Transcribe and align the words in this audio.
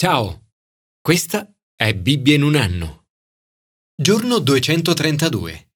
Ciao, 0.00 0.52
questa 1.00 1.52
è 1.74 1.92
Bibbia 1.92 2.36
in 2.36 2.44
un 2.44 2.54
anno. 2.54 3.06
Giorno 4.00 4.38
232. 4.38 5.72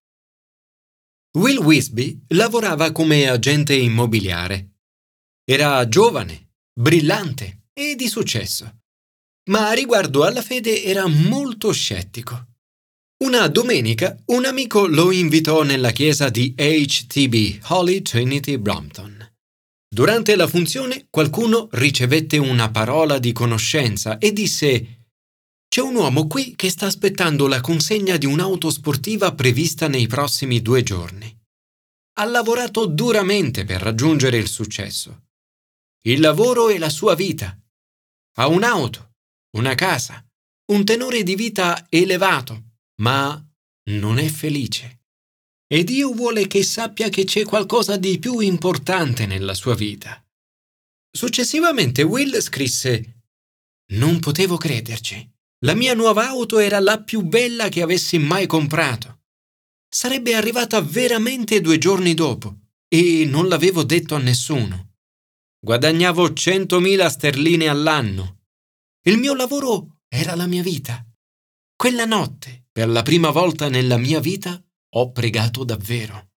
Will 1.39 1.59
Wisby 1.59 2.27
lavorava 2.29 2.93
come 2.93 3.29
agente 3.29 3.75
immobiliare. 3.75 4.77
Era 5.45 5.89
giovane, 5.89 6.53
brillante 6.73 7.65
e 7.73 7.97
di 7.97 8.07
successo, 8.07 8.83
ma 9.51 9.73
riguardo 9.73 10.23
alla 10.23 10.41
fede 10.41 10.85
era 10.85 11.09
molto 11.09 11.73
scettico. 11.73 12.47
Una 13.25 13.49
domenica 13.49 14.17
un 14.27 14.45
amico 14.45 14.87
lo 14.87 15.11
invitò 15.11 15.65
nella 15.65 15.91
chiesa 15.91 16.29
di 16.29 16.55
HTB, 16.55 17.65
Holy 17.71 18.03
Trinity 18.03 18.57
Brompton. 18.57 19.22
Durante 19.93 20.37
la 20.37 20.47
funzione 20.47 21.07
qualcuno 21.11 21.69
ricevette 21.73 22.39
una 22.39 22.71
parola 22.71 23.19
di 23.19 23.33
conoscenza 23.33 24.17
e 24.17 24.33
disse 24.33 25.09
C'è 25.69 25.83
un 25.83 25.97
uomo 25.97 26.27
qui 26.29 26.57
che 26.57 26.71
sta 26.71 26.87
aspettando 26.87 27.47
la 27.47 27.61
consegna 27.61 28.17
di 28.17 28.25
un'auto 28.25 28.71
sportiva 28.71 29.35
prevista 29.35 29.89
nei 29.89 30.07
prossimi 30.07 30.63
due 30.63 30.83
giorni. 30.83 31.39
Ha 32.15 32.25
lavorato 32.25 32.87
duramente 32.87 33.67
per 33.67 33.83
raggiungere 33.83 34.39
il 34.39 34.49
successo. 34.49 35.25
Il 36.07 36.21
lavoro 36.21 36.71
è 36.71 36.79
la 36.79 36.89
sua 36.89 37.15
vita. 37.15 37.55
Ha 38.37 38.47
un'auto, 38.47 39.17
una 39.59 39.75
casa, 39.75 40.27
un 40.73 40.87
tenore 40.87 41.23
di 41.23 41.35
vita 41.35 41.85
elevato, 41.91 42.77
ma 43.03 43.39
non 43.91 44.19
è 44.19 44.29
felice. 44.29 45.02
E 45.73 45.85
Dio 45.85 46.13
vuole 46.13 46.49
che 46.49 46.63
sappia 46.63 47.09
che 47.09 47.25
c'è 47.25 47.47
qualcosa 47.47 47.97
di 47.97 48.19
più 48.19 48.41
importante 48.41 49.25
nella 49.25 49.55
sua 49.55 49.75
vita. 49.75 50.23
Successivamente 51.11 52.03
Will 52.03 52.39
scrisse 52.41 53.23
Non 53.95 54.21
potevo 54.21 54.59
crederci. 54.59 55.27
La 55.65 55.73
mia 55.75 55.95
nuova 55.95 56.29
auto 56.29 56.59
era 56.59 56.79
la 56.79 57.03
più 57.03 57.23
bella 57.23 57.71
che 57.71 57.81
avessi 57.81 58.19
mai 58.19 58.47
comprato. 58.47 59.23
Sarebbe 59.89 60.35
arrivata 60.35 60.83
veramente 60.83 61.63
due 61.63 61.79
giorni 61.79 62.13
dopo 62.13 62.55
e 62.87 63.25
non 63.25 63.49
l'avevo 63.49 63.83
detto 63.83 64.15
a 64.15 64.19
nessuno. 64.19 64.97
Guadagnavo 65.59 66.29
100.000 66.29 67.07
sterline 67.07 67.69
all'anno. 67.69 68.41
Il 69.07 69.17
mio 69.17 69.35
lavoro 69.35 70.01
era 70.07 70.35
la 70.35 70.47
mia 70.47 70.63
vita. 70.63 71.03
Quella 71.75 72.05
notte, 72.05 72.67
per 72.71 72.91
la 72.91 73.01
prima 73.01 73.31
volta 73.31 73.71
nella 73.71 73.97
mia 73.97 74.21
vita, 74.21 74.63
ho 74.95 75.13
pregato 75.13 75.65
davvero. 75.65 76.31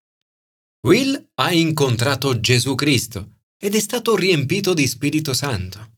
Will 0.88 1.32
ha 1.36 1.52
incontrato 1.52 2.40
Gesù 2.40 2.76
Cristo 2.76 3.40
ed 3.58 3.76
è 3.76 3.80
stato 3.80 4.16
riempito 4.16 4.74
di 4.74 4.88
Spirito 4.88 5.34
Santo. 5.34 5.94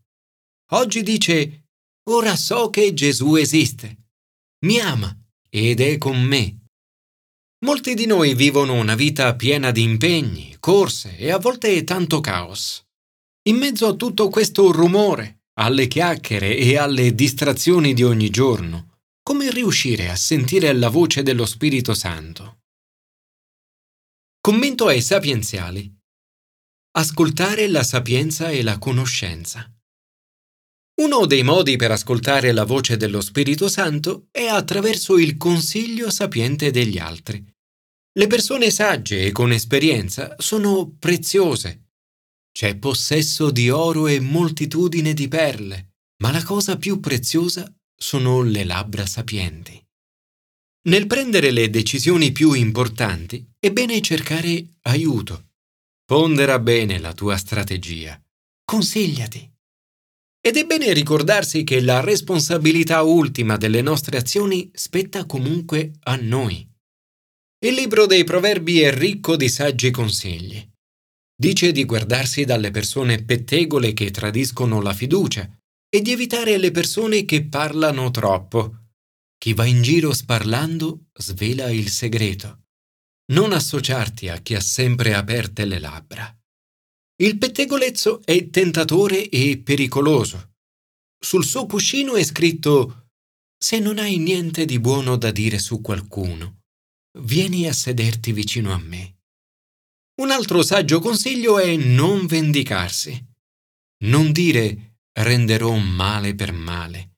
Oggi 0.71 1.03
dice, 1.03 1.65
ora 2.09 2.35
so 2.35 2.69
che 2.69 2.93
Gesù 2.93 3.35
esiste, 3.35 4.09
mi 4.65 4.79
ama 4.79 5.15
ed 5.49 5.81
è 5.81 5.97
con 5.97 6.21
me. 6.21 6.65
Molti 7.65 7.95
di 7.95 8.05
noi 8.05 8.33
vivono 8.35 8.73
una 8.73 8.95
vita 8.95 9.35
piena 9.35 9.71
di 9.71 9.81
impegni, 9.81 10.55
corse 10.59 11.17
e 11.17 11.31
a 11.31 11.37
volte 11.37 11.83
tanto 11.83 12.21
caos. 12.21 12.83
In 13.47 13.57
mezzo 13.57 13.87
a 13.87 13.93
tutto 13.93 14.29
questo 14.29 14.71
rumore, 14.71 15.43
alle 15.59 15.87
chiacchiere 15.87 16.55
e 16.55 16.77
alle 16.77 17.15
distrazioni 17.15 17.93
di 17.93 18.03
ogni 18.03 18.29
giorno, 18.29 18.86
come 19.27 19.51
riuscire 19.51 20.09
a 20.09 20.15
sentire 20.15 20.71
la 20.71 20.87
voce 20.87 21.21
dello 21.21 21.45
Spirito 21.45 21.93
Santo? 21.93 22.61
Commento 24.39 24.87
ai 24.87 25.01
sapienziali. 25.01 25.93
Ascoltare 26.91 27.67
la 27.67 27.83
sapienza 27.83 28.51
e 28.51 28.63
la 28.63 28.77
conoscenza. 28.77 29.69
Uno 31.01 31.25
dei 31.25 31.43
modi 31.43 31.75
per 31.75 31.91
ascoltare 31.91 32.53
la 32.53 32.63
voce 32.63 32.95
dello 32.95 33.19
Spirito 33.19 33.67
Santo 33.67 34.29
è 34.31 34.45
attraverso 34.45 35.17
il 35.17 35.35
consiglio 35.35 36.09
sapiente 36.09 36.71
degli 36.71 36.97
altri. 36.97 37.45
Le 38.13 38.27
persone 38.27 38.71
sagge 38.71 39.25
e 39.25 39.33
con 39.33 39.51
esperienza 39.51 40.35
sono 40.37 40.95
preziose. 40.97 41.89
C'è 42.49 42.77
possesso 42.77 43.51
di 43.51 43.69
oro 43.69 44.07
e 44.07 44.21
moltitudine 44.21 45.13
di 45.13 45.27
perle, 45.27 45.95
ma 46.23 46.31
la 46.31 46.43
cosa 46.45 46.77
più 46.77 47.01
preziosa 47.01 47.69
sono 47.97 48.43
le 48.43 48.63
labbra 48.63 49.05
sapienti. 49.05 49.83
Nel 50.87 51.07
prendere 51.07 51.51
le 51.51 51.69
decisioni 51.69 52.31
più 52.31 52.53
importanti 52.53 53.45
è 53.59 53.71
bene 53.71 53.99
cercare 54.01 54.77
aiuto. 54.83 55.49
Pondera 56.05 56.59
bene 56.59 56.99
la 56.99 57.13
tua 57.13 57.35
strategia. 57.35 58.21
Consigliati. 58.63 59.51
Ed 60.39 60.55
è 60.55 60.65
bene 60.65 60.93
ricordarsi 60.93 61.63
che 61.63 61.81
la 61.81 61.99
responsabilità 61.99 63.01
ultima 63.01 63.57
delle 63.57 63.81
nostre 63.81 64.17
azioni 64.17 64.69
spetta 64.73 65.25
comunque 65.25 65.93
a 66.03 66.15
noi. 66.15 66.65
Il 67.65 67.73
libro 67.73 68.05
dei 68.05 68.23
proverbi 68.23 68.81
è 68.81 68.93
ricco 68.93 69.35
di 69.35 69.49
saggi 69.49 69.91
consigli. 69.91 70.65
Dice 71.35 71.71
di 71.71 71.83
guardarsi 71.83 72.45
dalle 72.45 72.71
persone 72.71 73.23
pettegole 73.23 73.93
che 73.93 74.11
tradiscono 74.11 74.79
la 74.81 74.93
fiducia 74.93 75.49
e 75.89 76.01
di 76.01 76.11
evitare 76.11 76.57
le 76.57 76.71
persone 76.71 77.25
che 77.25 77.45
parlano 77.45 78.11
troppo. 78.11 78.87
Chi 79.37 79.53
va 79.53 79.65
in 79.65 79.81
giro 79.81 80.13
sparlando 80.13 81.07
svela 81.13 81.69
il 81.69 81.89
segreto. 81.89 82.63
Non 83.31 83.53
associarti 83.53 84.29
a 84.29 84.37
chi 84.37 84.55
ha 84.55 84.61
sempre 84.61 85.13
aperte 85.13 85.65
le 85.65 85.79
labbra. 85.79 86.35
Il 87.19 87.37
pettegolezzo 87.37 88.21
è 88.23 88.49
tentatore 88.49 89.29
e 89.29 89.57
pericoloso. 89.57 90.55
Sul 91.19 91.43
suo 91.45 91.65
cuscino 91.65 92.15
è 92.15 92.23
scritto 92.23 93.09
Se 93.57 93.79
non 93.79 93.97
hai 93.97 94.17
niente 94.17 94.65
di 94.65 94.79
buono 94.79 95.17
da 95.17 95.31
dire 95.31 95.57
su 95.57 95.81
qualcuno, 95.81 96.61
vieni 97.19 97.67
a 97.67 97.73
sederti 97.73 98.31
vicino 98.31 98.71
a 98.71 98.77
me. 98.77 99.17
Un 100.21 100.31
altro 100.31 100.61
saggio 100.61 100.99
consiglio 100.99 101.59
è 101.59 101.75
non 101.75 102.27
vendicarsi. 102.27 103.25
Non 104.05 104.31
dire 104.31 104.86
renderò 105.17 105.75
male 105.77 106.35
per 106.35 106.51
male. 106.51 107.15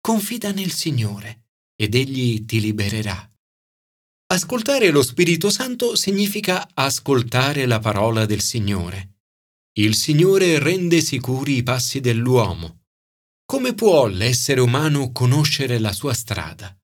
Confida 0.00 0.50
nel 0.52 0.72
Signore 0.72 1.46
ed 1.74 1.94
Egli 1.94 2.44
ti 2.44 2.60
libererà. 2.60 3.26
Ascoltare 4.32 4.90
lo 4.90 5.02
Spirito 5.02 5.50
Santo 5.50 5.96
significa 5.96 6.68
ascoltare 6.74 7.66
la 7.66 7.78
parola 7.78 8.26
del 8.26 8.40
Signore. 8.40 9.18
Il 9.78 9.94
Signore 9.94 10.58
rende 10.58 11.00
sicuri 11.00 11.56
i 11.56 11.62
passi 11.62 12.00
dell'uomo. 12.00 12.84
Come 13.44 13.74
può 13.74 14.06
l'essere 14.06 14.60
umano 14.60 15.10
conoscere 15.10 15.78
la 15.78 15.92
sua 15.92 16.12
strada? 16.12 16.76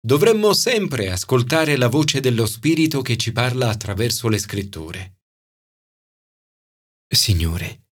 Dovremmo 0.00 0.52
sempre 0.54 1.10
ascoltare 1.10 1.76
la 1.76 1.88
voce 1.88 2.20
dello 2.20 2.46
Spirito 2.46 3.02
che 3.02 3.16
ci 3.16 3.32
parla 3.32 3.68
attraverso 3.68 4.28
le 4.28 4.38
scritture. 4.38 5.16
Signore, 7.08 7.88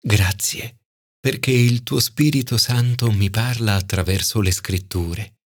grazie 0.00 0.80
perché 1.26 1.50
il 1.50 1.82
tuo 1.82 1.98
Spirito 1.98 2.56
Santo 2.56 3.10
mi 3.10 3.30
parla 3.30 3.74
attraverso 3.74 4.40
le 4.40 4.52
scritture. 4.52 5.40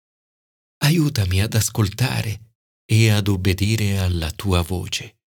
Aiutami 0.77 1.39
ad 1.39 1.53
ascoltare 1.53 2.55
e 2.83 3.11
ad 3.11 3.27
obbedire 3.27 3.99
alla 3.99 4.31
tua 4.31 4.63
voce. 4.63 5.19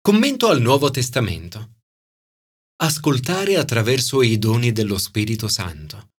Commento 0.00 0.48
al 0.48 0.60
Nuovo 0.60 0.90
Testamento. 0.90 1.76
Ascoltare 2.82 3.56
attraverso 3.56 4.20
i 4.20 4.36
doni 4.36 4.72
dello 4.72 4.98
Spirito 4.98 5.46
Santo. 5.46 6.14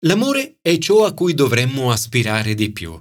L'amore 0.00 0.58
è 0.60 0.76
ciò 0.76 1.06
a 1.06 1.14
cui 1.14 1.32
dovremmo 1.32 1.90
aspirare 1.90 2.52
di 2.52 2.72
più. 2.72 2.92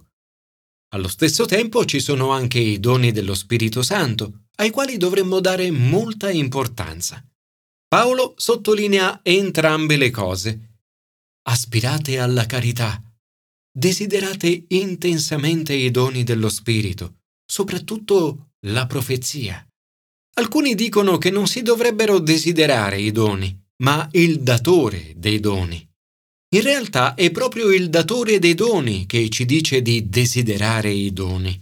Allo 0.94 1.10
stesso 1.10 1.44
tempo 1.44 1.84
ci 1.84 2.00
sono 2.00 2.32
anche 2.32 2.60
i 2.60 2.80
doni 2.80 3.12
dello 3.12 3.36
Spirito 3.36 3.82
Santo, 3.84 4.46
ai 4.56 4.70
quali 4.70 4.96
dovremmo 4.96 5.42
dare 5.42 5.70
molta 5.70 6.30
importanza. 6.30 7.26
Paolo 7.94 8.36
sottolinea 8.38 9.20
entrambe 9.22 9.98
le 9.98 10.12
cose. 10.12 10.78
Aspirate 11.50 12.20
alla 12.20 12.46
carità. 12.46 13.04
Desiderate 13.70 14.64
intensamente 14.70 15.74
i 15.74 15.92
doni 15.92 16.24
dello 16.24 16.48
Spirito, 16.48 17.18
soprattutto 17.46 18.52
la 18.68 18.88
profezia. 18.88 19.68
Alcuni 20.36 20.74
dicono 20.74 21.18
che 21.18 21.32
non 21.32 21.48
si 21.48 21.64
dovrebbero 21.64 22.20
desiderare 22.20 23.02
i 23.02 23.12
doni, 23.12 23.62
ma 23.84 24.08
il 24.14 24.40
datore 24.40 25.12
dei 25.18 25.42
doni. 25.42 25.86
In 26.56 26.62
realtà 26.62 27.14
è 27.16 27.30
proprio 27.30 27.72
il 27.72 27.90
datore 27.90 28.40
dei 28.40 28.54
doni 28.54 29.06
che 29.06 29.30
ci 29.30 29.44
dice 29.44 29.82
di 29.82 30.08
desiderare 30.08 30.92
i 30.92 31.12
doni. 31.12 31.62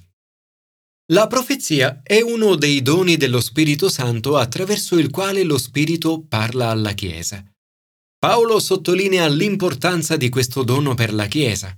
La 1.12 1.26
profezia 1.26 2.02
è 2.04 2.22
uno 2.22 2.54
dei 2.54 2.84
doni 2.84 3.18
dello 3.18 3.42
Spirito 3.42 3.90
Santo 3.90 4.38
attraverso 4.38 4.96
il 4.96 5.10
quale 5.10 5.42
lo 5.42 5.58
Spirito 5.58 6.22
parla 6.22 6.70
alla 6.70 6.92
Chiesa. 6.92 7.44
Paolo 8.20 8.60
sottolinea 8.60 9.28
l'importanza 9.28 10.18
di 10.18 10.30
questo 10.30 10.62
dono 10.62 10.94
per 10.94 11.12
la 11.12 11.26
Chiesa, 11.26 11.76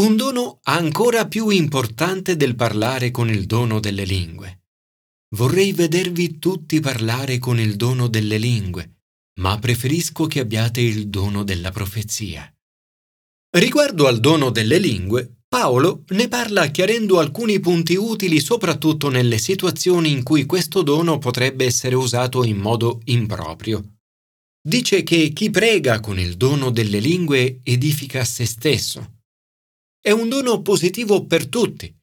un 0.00 0.16
dono 0.16 0.58
ancora 0.64 1.26
più 1.26 1.48
importante 1.48 2.36
del 2.36 2.56
parlare 2.56 3.10
con 3.10 3.30
il 3.30 3.46
dono 3.46 3.80
delle 3.80 4.04
lingue. 4.04 4.64
Vorrei 5.34 5.72
vedervi 5.72 6.38
tutti 6.38 6.78
parlare 6.80 7.38
con 7.38 7.58
il 7.58 7.74
dono 7.74 8.06
delle 8.06 8.36
lingue, 8.36 8.96
ma 9.40 9.58
preferisco 9.58 10.26
che 10.26 10.40
abbiate 10.40 10.82
il 10.82 11.08
dono 11.08 11.42
della 11.42 11.70
profezia. 11.70 12.54
Riguardo 13.56 14.06
al 14.06 14.20
dono 14.20 14.50
delle 14.50 14.76
lingue, 14.76 15.37
Paolo 15.48 16.04
ne 16.08 16.28
parla 16.28 16.66
chiarendo 16.66 17.18
alcuni 17.18 17.58
punti 17.58 17.94
utili 17.94 18.38
soprattutto 18.38 19.08
nelle 19.08 19.38
situazioni 19.38 20.10
in 20.10 20.22
cui 20.22 20.44
questo 20.44 20.82
dono 20.82 21.18
potrebbe 21.18 21.64
essere 21.64 21.94
usato 21.94 22.44
in 22.44 22.58
modo 22.58 23.00
improprio. 23.04 24.00
Dice 24.60 25.02
che 25.02 25.30
chi 25.30 25.48
prega 25.48 26.00
con 26.00 26.18
il 26.18 26.36
dono 26.36 26.70
delle 26.70 26.98
lingue 26.98 27.60
edifica 27.62 28.24
se 28.24 28.44
stesso. 28.44 29.20
È 29.98 30.10
un 30.10 30.28
dono 30.28 30.60
positivo 30.60 31.24
per 31.24 31.48
tutti. 31.48 31.96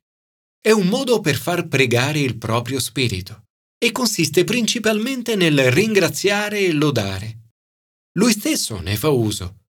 È 0.59 0.71
un 0.71 0.87
modo 0.87 1.21
per 1.21 1.35
far 1.35 1.67
pregare 1.67 2.19
il 2.19 2.39
proprio 2.39 2.79
spirito 2.79 3.43
e 3.77 3.91
consiste 3.91 4.43
principalmente 4.43 5.35
nel 5.35 5.71
ringraziare 5.71 6.61
e 6.61 6.71
lodare. 6.71 7.51
Lui 8.13 8.31
stesso 8.31 8.79
ne 8.79 8.95
fa 8.95 9.09
uso. 9.09 9.65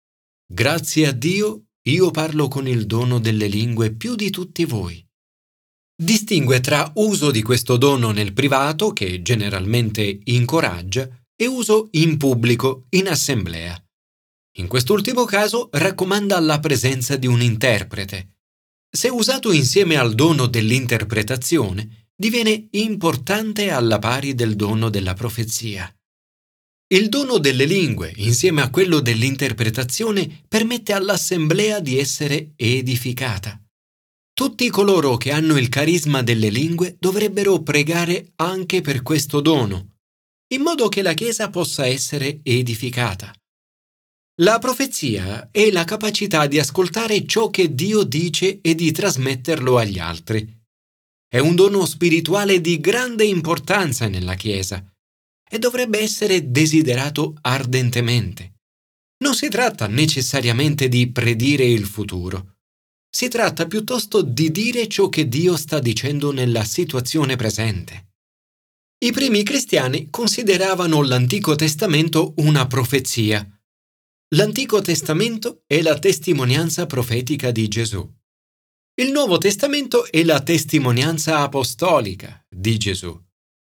Grazie 0.46 1.08
a 1.08 1.12
Dio 1.12 1.63
io 1.86 2.12
parlo 2.12 2.48
con 2.48 2.68
il 2.68 2.86
dono 2.86 3.20
delle 3.20 3.48
lingue 3.48 3.92
più 3.94 4.16
di 4.16 4.30
tutti 4.30 4.64
voi. 4.64 5.06
Distingue 5.96 6.60
tra 6.62 6.92
uso 6.96 7.30
di 7.30 7.42
questo 7.42 7.78
dono 7.78 8.12
nel 8.12 8.34
privato, 8.34 8.94
che 8.94 9.22
generalmente 9.22 10.22
incoraggia, 10.24 11.08
e 11.36 11.46
uso 11.46 11.90
in 11.92 12.18
pubblico, 12.18 12.86
in 12.90 13.10
assemblea. 13.10 13.78
In 14.58 14.68
quest'ultimo 14.68 15.26
caso 15.26 15.70
raccomanda 15.72 16.40
la 16.40 16.60
presenza 16.60 17.16
di 17.18 17.28
un 17.28 17.42
interprete. 17.42 18.38
Se 18.90 19.10
usato 19.10 19.52
insieme 19.52 19.98
al 19.98 20.14
dono 20.14 20.46
dell'interpretazione, 20.46 22.08
diviene 22.16 22.68
importante 22.72 23.72
alla 23.72 24.00
pari 24.00 24.36
del 24.36 24.56
dono 24.56 24.90
della 24.90 25.16
profezia. 25.16 25.94
Il 26.94 27.10
dono 27.10 27.40
delle 27.40 27.66
lingue, 27.66 28.14
insieme 28.18 28.62
a 28.62 28.70
quello 28.70 29.00
dell'interpretazione, 29.00 30.44
permette 30.48 30.94
all'assemblea 30.94 31.80
di 31.80 31.98
essere 31.98 32.52
edificata. 32.56 33.60
Tutti 34.32 34.70
coloro 34.70 35.18
che 35.18 35.32
hanno 35.32 35.58
il 35.58 35.70
carisma 35.70 36.22
delle 36.22 36.50
lingue 36.50 36.96
dovrebbero 37.00 37.64
pregare 37.64 38.34
anche 38.36 38.82
per 38.82 39.02
questo 39.02 39.42
dono, 39.42 39.96
in 40.54 40.62
modo 40.62 40.88
che 40.88 41.02
la 41.02 41.16
Chiesa 41.16 41.50
possa 41.50 41.88
essere 41.88 42.42
edificata. 42.44 43.34
La 44.42 44.60
profezia 44.60 45.50
è 45.50 45.72
la 45.72 45.86
capacità 45.86 46.46
di 46.46 46.60
ascoltare 46.60 47.26
ciò 47.26 47.50
che 47.50 47.74
Dio 47.74 48.04
dice 48.04 48.60
e 48.62 48.76
di 48.76 48.92
trasmetterlo 48.92 49.80
agli 49.80 49.98
altri. 49.98 50.48
È 51.28 51.40
un 51.40 51.56
dono 51.56 51.88
spirituale 51.88 52.62
di 52.62 52.80
grande 52.80 53.24
importanza 53.24 54.08
nella 54.08 54.36
Chiesa 54.36 54.93
e 55.54 55.60
dovrebbe 55.60 56.00
essere 56.00 56.50
desiderato 56.50 57.36
ardentemente. 57.42 58.56
Non 59.24 59.36
si 59.36 59.50
tratta 59.50 59.86
necessariamente 59.86 60.88
di 60.88 61.12
predire 61.12 61.64
il 61.64 61.86
futuro. 61.86 62.56
Si 63.08 63.28
tratta 63.28 63.68
piuttosto 63.68 64.24
di 64.24 64.50
dire 64.50 64.88
ciò 64.88 65.10
che 65.10 65.28
Dio 65.28 65.56
sta 65.56 65.78
dicendo 65.78 66.32
nella 66.32 66.64
situazione 66.64 67.36
presente. 67.36 68.14
I 69.06 69.12
primi 69.12 69.44
cristiani 69.44 70.10
consideravano 70.10 71.04
l'Antico 71.04 71.54
Testamento 71.54 72.34
una 72.38 72.66
profezia. 72.66 73.48
L'Antico 74.30 74.82
Testamento 74.82 75.62
è 75.68 75.84
la 75.84 76.00
testimonianza 76.00 76.88
profetica 76.88 77.52
di 77.52 77.68
Gesù. 77.68 78.12
Il 78.96 79.12
Nuovo 79.12 79.38
Testamento 79.38 80.10
è 80.10 80.24
la 80.24 80.42
testimonianza 80.42 81.42
apostolica 81.42 82.44
di 82.50 82.76
Gesù. 82.80 83.23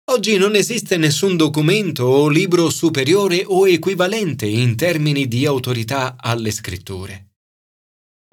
Oggi 0.07 0.37
non 0.37 0.53
esiste 0.53 0.97
nessun 0.97 1.35
documento 1.35 2.03
o 2.03 2.29
libro 2.29 2.69
superiore 2.69 3.43
o 3.43 3.67
equivalente 3.67 4.45
in 4.45 4.75
termini 4.75 5.27
di 5.27 5.47
autorità 5.47 6.15
alle 6.19 6.51
scritture. 6.51 7.31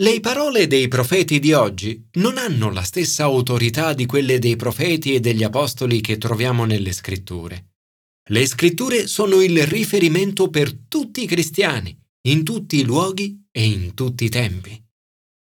Le 0.02 0.20
parole 0.20 0.66
dei 0.66 0.86
profeti 0.88 1.38
di 1.38 1.54
oggi 1.54 2.08
non 2.16 2.36
hanno 2.36 2.70
la 2.70 2.82
stessa 2.82 3.24
autorità 3.24 3.94
di 3.94 4.04
quelle 4.04 4.38
dei 4.38 4.54
profeti 4.54 5.14
e 5.14 5.20
degli 5.20 5.42
apostoli 5.42 6.02
che 6.02 6.18
troviamo 6.18 6.66
nelle 6.66 6.92
scritture. 6.92 7.70
Le 8.28 8.46
scritture 8.46 9.06
sono 9.06 9.40
il 9.40 9.66
riferimento 9.66 10.50
per 10.50 10.74
tutti 10.74 11.22
i 11.22 11.26
cristiani, 11.26 11.98
in 12.28 12.44
tutti 12.44 12.80
i 12.80 12.84
luoghi 12.84 13.46
e 13.50 13.64
in 13.64 13.94
tutti 13.94 14.24
i 14.26 14.28
tempi. 14.28 14.78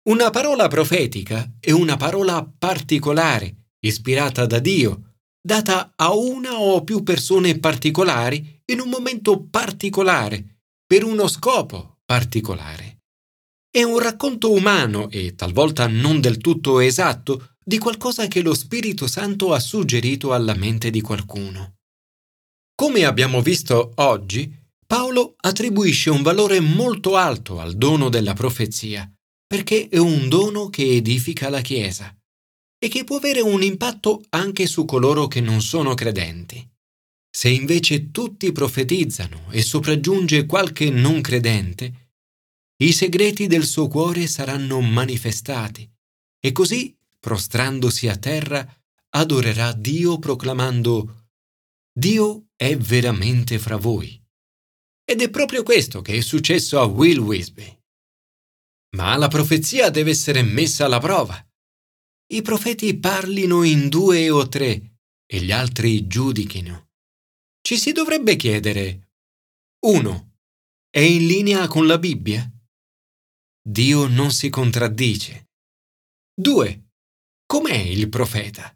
Una 0.07 0.29
parola 0.29 0.69
profetica 0.69 1.51
è 1.59 1.71
una 1.71 1.97
parola 1.97 2.49
particolare, 2.57 3.71
ispirata 3.81 4.45
da 4.45 4.59
Dio, 4.59 5.12
data 5.45 5.92
a 5.98 6.13
una 6.13 6.57
o 6.57 6.86
più 6.86 7.04
persone 7.04 7.60
particolari 7.60 8.62
in 8.68 8.80
un 8.80 8.88
momento 8.88 9.44
particolare, 9.44 10.62
per 10.86 11.04
uno 11.04 11.28
scopo 11.28 11.98
particolare. 12.06 13.00
È 13.69 13.84
un 13.84 14.00
racconto 14.00 14.54
umano 14.54 15.10
e 15.10 15.36
talvolta 15.36 15.88
non 15.88 16.22
del 16.22 16.38
tutto 16.38 16.80
esatto 16.80 17.56
di 17.62 17.78
qualcosa 17.78 18.28
che 18.28 18.42
lo 18.42 18.54
Spirito 18.54 19.06
Santo 19.06 19.54
ha 19.54 19.60
suggerito 19.60 20.34
alla 20.34 20.56
mente 20.56 20.90
di 20.90 21.01
qualcuno. 21.01 21.74
Come 22.74 23.04
abbiamo 23.04 23.42
visto 23.42 23.92
oggi, 23.95 24.50
Paolo 24.88 25.34
attribuisce 25.38 26.10
un 26.10 26.22
valore 26.22 26.62
molto 26.62 27.18
alto 27.18 27.60
al 27.60 27.75
dono 27.75 28.07
della 28.07 28.34
profezia, 28.34 29.12
perché 29.45 29.90
è 29.90 29.98
un 29.98 30.30
dono 30.30 30.69
che 30.69 30.95
edifica 30.95 31.50
la 31.50 31.62
Chiesa 31.62 32.16
e 32.83 32.89
che 32.89 33.06
può 33.06 33.15
avere 33.15 33.39
un 33.39 33.63
impatto 33.63 34.21
anche 34.31 34.68
su 34.68 34.83
coloro 34.83 35.27
che 35.27 35.39
non 35.39 35.62
sono 35.62 35.94
credenti. 35.94 36.69
Se 37.31 37.47
invece 37.47 38.12
tutti 38.12 38.51
profetizzano 38.51 39.50
e 39.51 39.62
sopraggiunge 39.62 40.45
qualche 40.45 40.89
non 40.89 41.21
credente, 41.21 42.09
i 42.83 42.91
segreti 42.91 43.47
del 43.47 43.63
suo 43.63 43.88
cuore 43.88 44.27
saranno 44.27 44.81
manifestati 44.81 45.89
e 46.41 46.51
così, 46.51 46.94
prostrandosi 47.21 48.09
a 48.09 48.18
terra, 48.18 48.68
adorerà 49.12 49.71
Dio 49.71 50.19
proclamando 50.19 51.30
Dio 51.89 52.47
è 52.53 52.75
veramente 52.75 53.59
fra 53.59 53.77
voi. 53.77 54.21
Ed 55.06 55.21
è 55.21 55.30
proprio 55.30 55.63
questo 55.63 56.01
che 56.01 56.18
è 56.18 56.21
successo 56.21 56.81
a 56.81 56.83
Will 56.83 57.19
Wisby. 57.19 57.80
Ma 58.97 59.15
la 59.15 59.30
profezia 59.30 59.89
deve 59.89 60.12
essere 60.12 60.44
messa 60.44 60.83
alla 60.83 61.00
prova 61.00 61.47
i 62.27 62.41
profeti 62.41 62.97
parlino 62.97 63.63
in 63.63 63.89
due 63.89 64.29
o 64.29 64.47
tre 64.47 64.99
e 65.25 65.41
gli 65.41 65.51
altri 65.51 66.07
giudichino. 66.07 66.91
Ci 67.61 67.77
si 67.77 67.91
dovrebbe 67.91 68.35
chiedere 68.35 69.11
1. 69.85 70.37
È 70.89 70.99
in 70.99 71.27
linea 71.27 71.67
con 71.67 71.87
la 71.87 71.97
Bibbia? 71.97 72.49
Dio 73.61 74.07
non 74.07 74.31
si 74.31 74.49
contraddice. 74.49 75.49
2. 76.33 76.92
Com'è 77.45 77.77
il 77.77 78.09
profeta? 78.09 78.75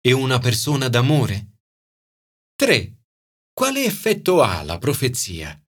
È 0.00 0.10
una 0.12 0.38
persona 0.38 0.88
d'amore? 0.88 1.58
3. 2.54 3.04
Quale 3.52 3.84
effetto 3.84 4.42
ha 4.42 4.62
la 4.62 4.78
profezia? 4.78 5.60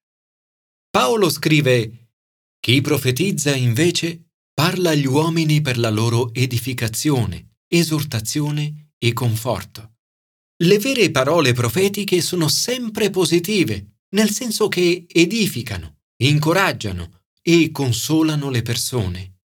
Paolo 0.90 1.28
scrive 1.28 2.10
Chi 2.58 2.80
profetizza 2.80 3.54
invece 3.54 4.33
parla 4.54 4.90
agli 4.90 5.06
uomini 5.06 5.60
per 5.60 5.76
la 5.78 5.90
loro 5.90 6.32
edificazione, 6.32 7.56
esortazione 7.66 8.92
e 8.96 9.12
conforto. 9.12 9.96
Le 10.62 10.78
vere 10.78 11.10
parole 11.10 11.52
profetiche 11.52 12.20
sono 12.20 12.46
sempre 12.46 13.10
positive, 13.10 13.96
nel 14.10 14.30
senso 14.30 14.68
che 14.68 15.06
edificano, 15.08 16.02
incoraggiano 16.22 17.24
e 17.42 17.72
consolano 17.72 18.48
le 18.48 18.62
persone. 18.62 19.40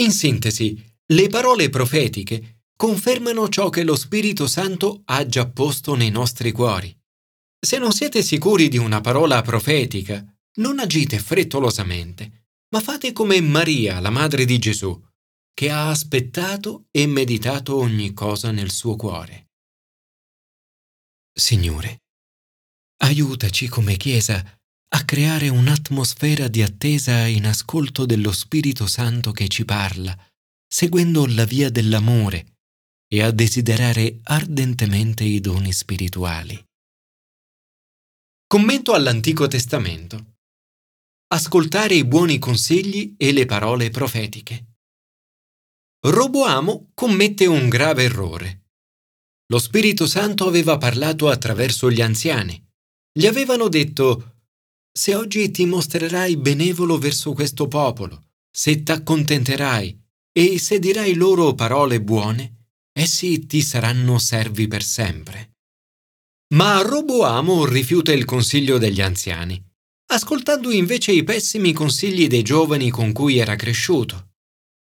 In 0.00 0.10
sintesi, 0.10 0.84
le 1.06 1.28
parole 1.28 1.70
profetiche 1.70 2.64
confermano 2.76 3.48
ciò 3.48 3.68
che 3.70 3.84
lo 3.84 3.94
Spirito 3.94 4.48
Santo 4.48 5.02
ha 5.04 5.24
già 5.24 5.48
posto 5.48 5.94
nei 5.94 6.10
nostri 6.10 6.50
cuori. 6.50 6.94
Se 7.60 7.78
non 7.78 7.92
siete 7.92 8.22
sicuri 8.22 8.68
di 8.68 8.78
una 8.78 9.00
parola 9.00 9.40
profetica, 9.42 10.24
non 10.54 10.80
agite 10.80 11.20
frettolosamente 11.20 12.39
ma 12.70 12.80
fate 12.80 13.12
come 13.12 13.40
Maria, 13.40 14.00
la 14.00 14.10
madre 14.10 14.44
di 14.44 14.58
Gesù, 14.58 15.00
che 15.52 15.70
ha 15.70 15.90
aspettato 15.90 16.86
e 16.90 17.06
meditato 17.06 17.76
ogni 17.76 18.12
cosa 18.12 18.50
nel 18.50 18.70
suo 18.70 18.96
cuore. 18.96 19.48
Signore, 21.32 22.02
aiutaci 23.02 23.68
come 23.68 23.96
Chiesa 23.96 24.58
a 24.92 25.04
creare 25.04 25.48
un'atmosfera 25.48 26.48
di 26.48 26.62
attesa 26.62 27.26
in 27.26 27.46
ascolto 27.46 28.06
dello 28.06 28.32
Spirito 28.32 28.86
Santo 28.86 29.32
che 29.32 29.48
ci 29.48 29.64
parla, 29.64 30.16
seguendo 30.66 31.26
la 31.26 31.44
via 31.44 31.70
dell'amore 31.70 32.58
e 33.06 33.22
a 33.22 33.30
desiderare 33.30 34.20
ardentemente 34.24 35.24
i 35.24 35.40
doni 35.40 35.72
spirituali. 35.72 36.62
Commento 38.46 38.94
all'Antico 38.94 39.46
Testamento 39.46 40.29
ascoltare 41.32 41.94
i 41.94 42.04
buoni 42.04 42.38
consigli 42.38 43.14
e 43.16 43.32
le 43.32 43.46
parole 43.46 43.90
profetiche. 43.90 44.66
Roboamo 46.06 46.90
commette 46.94 47.46
un 47.46 47.68
grave 47.68 48.04
errore. 48.04 48.68
Lo 49.46 49.58
Spirito 49.58 50.06
Santo 50.06 50.46
aveva 50.46 50.78
parlato 50.78 51.28
attraverso 51.28 51.90
gli 51.90 52.00
anziani, 52.00 52.66
Gli 53.12 53.26
avevano 53.26 53.68
detto, 53.68 54.36
se 54.92 55.16
oggi 55.16 55.50
ti 55.50 55.66
mostrerai 55.66 56.36
benevolo 56.36 56.96
verso 56.96 57.32
questo 57.32 57.66
popolo, 57.66 58.28
se 58.48 58.84
t'accontenterai 58.84 60.00
e 60.32 60.58
se 60.60 60.78
dirai 60.78 61.14
loro 61.14 61.54
parole 61.54 62.00
buone, 62.00 62.68
essi 62.92 63.46
ti 63.46 63.62
saranno 63.62 64.18
servi 64.18 64.68
per 64.68 64.84
sempre. 64.84 65.56
Ma 66.54 66.80
Roboamo 66.82 67.64
rifiuta 67.64 68.12
il 68.12 68.24
consiglio 68.24 68.78
degli 68.78 69.00
anziani, 69.00 69.60
ascoltando 70.12 70.70
invece 70.70 71.12
i 71.12 71.22
pessimi 71.22 71.72
consigli 71.72 72.26
dei 72.26 72.42
giovani 72.42 72.90
con 72.90 73.12
cui 73.12 73.38
era 73.38 73.54
cresciuto. 73.54 74.32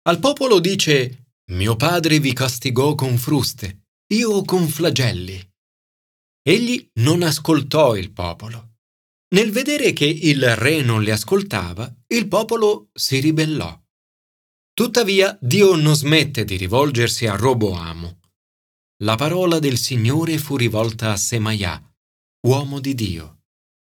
Al 0.02 0.20
popolo 0.20 0.60
dice, 0.60 1.32
mio 1.50 1.76
padre 1.76 2.20
vi 2.20 2.32
castigò 2.32 2.94
con 2.94 3.16
fruste, 3.18 3.86
io 4.12 4.42
con 4.44 4.68
flagelli. 4.68 5.38
Egli 6.42 6.88
non 7.00 7.22
ascoltò 7.22 7.96
il 7.96 8.12
popolo. 8.12 8.76
Nel 9.34 9.50
vedere 9.50 9.92
che 9.92 10.06
il 10.06 10.56
re 10.56 10.80
non 10.82 11.02
le 11.02 11.12
ascoltava, 11.12 11.92
il 12.06 12.28
popolo 12.28 12.88
si 12.94 13.20
ribellò. 13.20 13.78
Tuttavia 14.72 15.36
Dio 15.40 15.74
non 15.74 15.94
smette 15.94 16.44
di 16.44 16.56
rivolgersi 16.56 17.26
a 17.26 17.34
Roboamo. 17.34 18.20
La 19.02 19.16
parola 19.16 19.58
del 19.58 19.76
Signore 19.76 20.38
fu 20.38 20.56
rivolta 20.56 21.12
a 21.12 21.16
Semaiah, 21.16 21.82
uomo 22.46 22.80
di 22.80 22.94
Dio. 22.94 23.37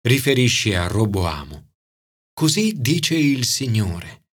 Riferisce 0.06 0.76
a 0.76 0.86
Roboamo. 0.86 1.72
Così 2.32 2.74
dice 2.78 3.16
il 3.16 3.44
Signore. 3.44 4.26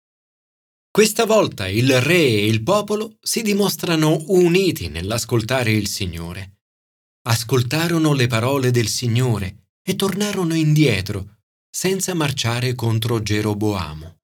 Questa 0.90 1.24
volta 1.24 1.66
il 1.66 1.98
re 1.98 2.14
e 2.14 2.46
il 2.46 2.62
popolo 2.62 3.16
si 3.22 3.40
dimostrano 3.40 4.22
uniti 4.26 4.88
nell'ascoltare 4.88 5.72
il 5.72 5.88
Signore. 5.88 6.58
Ascoltarono 7.22 8.12
le 8.12 8.26
parole 8.26 8.70
del 8.70 8.88
Signore 8.88 9.70
e 9.82 9.96
tornarono 9.96 10.52
indietro, 10.52 11.38
senza 11.70 12.12
marciare 12.12 12.74
contro 12.74 13.22
Geroboamo. 13.22 14.18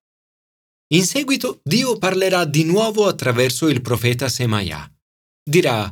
In 0.93 1.07
seguito 1.07 1.63
Dio 1.65 1.97
parlerà 1.97 2.45
di 2.45 2.65
nuovo 2.65 3.07
attraverso 3.07 3.69
il 3.69 3.81
profeta 3.81 4.29
Semaiah. 4.29 4.87
Dirà, 5.43 5.91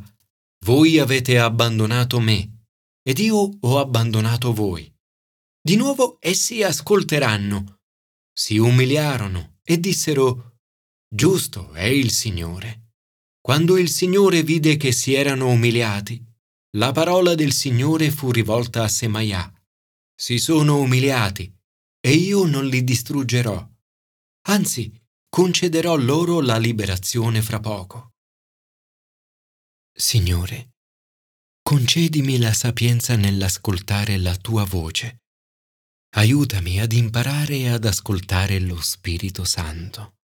voi 0.66 0.98
avete 0.98 1.38
abbandonato 1.38 2.20
me 2.20 2.66
ed 3.02 3.18
io 3.20 3.56
ho 3.58 3.78
abbandonato 3.78 4.52
voi. 4.52 4.94
Di 5.66 5.74
nuovo 5.74 6.18
essi 6.20 6.62
ascolteranno, 6.62 7.80
si 8.32 8.56
umiliarono 8.56 9.58
e 9.64 9.80
dissero, 9.80 10.60
giusto 11.12 11.72
è 11.72 11.86
il 11.86 12.12
Signore. 12.12 12.92
Quando 13.40 13.76
il 13.76 13.90
Signore 13.90 14.44
vide 14.44 14.76
che 14.76 14.92
si 14.92 15.14
erano 15.14 15.48
umiliati, 15.48 16.24
la 16.76 16.92
parola 16.92 17.34
del 17.34 17.50
Signore 17.50 18.12
fu 18.12 18.30
rivolta 18.30 18.84
a 18.84 18.88
Semaiah. 18.88 19.52
Si 20.14 20.38
sono 20.38 20.78
umiliati 20.78 21.52
e 21.98 22.12
io 22.12 22.44
non 22.44 22.68
li 22.68 22.84
distruggerò 22.84 23.68
anzi 24.48 25.04
concederò 25.28 25.96
loro 25.96 26.40
la 26.40 26.58
liberazione 26.58 27.42
fra 27.42 27.58
poco. 27.58 28.12
Signore, 29.92 30.74
concedimi 31.60 32.38
la 32.38 32.52
sapienza 32.52 33.16
nell'ascoltare 33.16 34.16
la 34.18 34.36
tua 34.36 34.62
voce. 34.62 35.22
Aiutami 36.18 36.80
ad 36.80 36.92
imparare 36.92 37.68
ad 37.68 37.84
ascoltare 37.84 38.58
lo 38.58 38.80
Spirito 38.80 39.44
Santo. 39.44 40.15